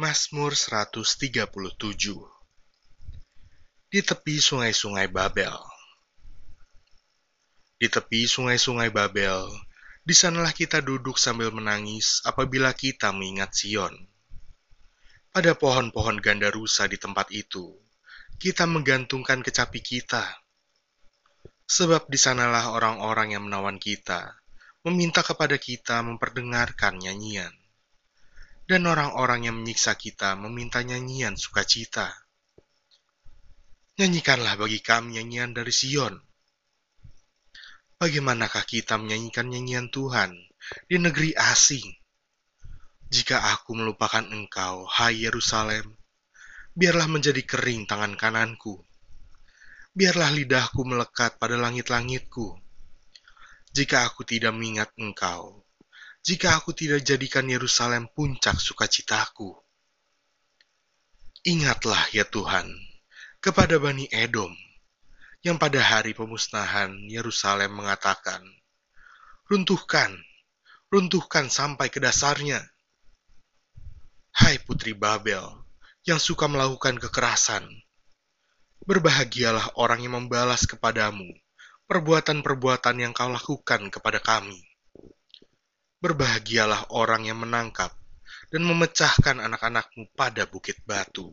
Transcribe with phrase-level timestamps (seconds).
[0.00, 1.52] Mazmur 137
[3.92, 5.52] Di tepi sungai-sungai Babel
[7.76, 9.44] Di tepi sungai-sungai Babel,
[10.00, 13.92] di sanalah kita duduk sambil menangis apabila kita mengingat Sion.
[15.36, 17.68] Pada pohon-pohon ganda rusa di tempat itu,
[18.40, 20.24] kita menggantungkan kecapi kita.
[21.68, 24.32] Sebab di sanalah orang-orang yang menawan kita,
[24.80, 27.59] meminta kepada kita memperdengarkan nyanyian
[28.70, 32.06] dan orang-orang yang menyiksa kita meminta nyanyian sukacita.
[33.98, 36.14] Nyanyikanlah bagi kami nyanyian dari Sion.
[37.98, 40.38] Bagaimanakah kita menyanyikan nyanyian Tuhan
[40.86, 41.82] di negeri asing?
[43.10, 45.90] Jika aku melupakan engkau, hai Yerusalem,
[46.70, 48.78] biarlah menjadi kering tangan kananku.
[49.90, 52.54] Biarlah lidahku melekat pada langit-langitku.
[53.74, 55.66] Jika aku tidak mengingat engkau,
[56.20, 59.56] jika aku tidak jadikan Yerusalem puncak sukacitaku.
[61.48, 62.68] Ingatlah ya Tuhan,
[63.40, 64.52] kepada Bani Edom,
[65.40, 68.44] yang pada hari pemusnahan Yerusalem mengatakan,
[69.48, 70.12] Runtuhkan,
[70.92, 72.60] runtuhkan sampai ke dasarnya.
[74.36, 75.42] Hai putri Babel,
[76.04, 77.64] yang suka melakukan kekerasan,
[78.84, 81.32] berbahagialah orang yang membalas kepadamu
[81.90, 84.69] perbuatan-perbuatan yang kau lakukan kepada kami.
[86.00, 87.92] Berbahagialah orang yang menangkap
[88.48, 91.28] dan memecahkan anak-anakmu pada bukit batu.